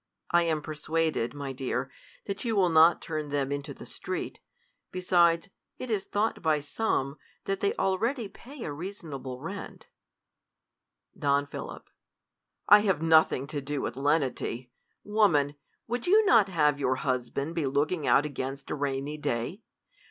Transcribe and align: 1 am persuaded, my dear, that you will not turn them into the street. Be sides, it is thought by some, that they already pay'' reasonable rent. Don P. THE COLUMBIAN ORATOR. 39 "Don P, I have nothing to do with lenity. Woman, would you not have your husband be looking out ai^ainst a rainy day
1 0.31 0.45
am 0.45 0.63
persuaded, 0.63 1.31
my 1.35 1.53
dear, 1.53 1.91
that 2.25 2.43
you 2.43 2.55
will 2.55 2.69
not 2.71 3.03
turn 3.03 3.29
them 3.29 3.51
into 3.51 3.71
the 3.71 3.85
street. 3.85 4.39
Be 4.91 4.99
sides, 4.99 5.49
it 5.77 5.91
is 5.91 6.05
thought 6.05 6.41
by 6.41 6.59
some, 6.59 7.19
that 7.45 7.59
they 7.59 7.75
already 7.75 8.27
pay'' 8.27 8.67
reasonable 8.71 9.39
rent. 9.39 9.89
Don 11.15 11.45
P. 11.45 11.51
THE 11.51 11.51
COLUMBIAN 11.59 11.69
ORATOR. 12.69 12.71
39 12.71 12.71
"Don 12.71 12.81
P, 12.81 12.83
I 12.87 12.87
have 12.87 13.01
nothing 13.07 13.45
to 13.45 13.61
do 13.61 13.79
with 13.81 13.95
lenity. 13.95 14.71
Woman, 15.03 15.55
would 15.85 16.07
you 16.07 16.25
not 16.25 16.49
have 16.49 16.79
your 16.79 16.95
husband 16.95 17.53
be 17.53 17.67
looking 17.67 18.07
out 18.07 18.23
ai^ainst 18.23 18.71
a 18.71 18.73
rainy 18.73 19.17
day 19.19 19.61